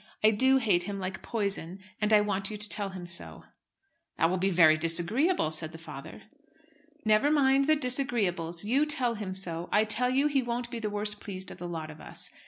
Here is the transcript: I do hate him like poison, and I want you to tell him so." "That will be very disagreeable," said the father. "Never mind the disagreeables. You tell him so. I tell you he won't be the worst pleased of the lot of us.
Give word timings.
I 0.23 0.31
do 0.31 0.57
hate 0.57 0.81
him 0.85 0.97
like 0.97 1.21
poison, 1.21 1.77
and 2.01 2.11
I 2.11 2.21
want 2.21 2.49
you 2.49 2.57
to 2.57 2.67
tell 2.67 2.89
him 2.89 3.05
so." 3.05 3.43
"That 4.17 4.31
will 4.31 4.39
be 4.39 4.49
very 4.49 4.75
disagreeable," 4.75 5.51
said 5.51 5.73
the 5.73 5.77
father. 5.77 6.23
"Never 7.05 7.29
mind 7.29 7.67
the 7.67 7.75
disagreeables. 7.75 8.63
You 8.63 8.87
tell 8.87 9.13
him 9.13 9.35
so. 9.35 9.69
I 9.71 9.83
tell 9.85 10.09
you 10.09 10.25
he 10.25 10.41
won't 10.41 10.71
be 10.71 10.79
the 10.79 10.89
worst 10.89 11.19
pleased 11.19 11.51
of 11.51 11.59
the 11.59 11.69
lot 11.69 11.91
of 11.91 12.01
us. 12.01 12.31